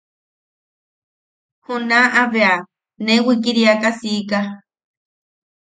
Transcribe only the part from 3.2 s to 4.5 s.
wikiriaka siika.